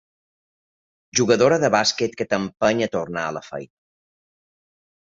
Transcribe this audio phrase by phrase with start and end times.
[1.19, 3.73] Jugadora de bàsquet que t'empeny a tornar a la feina.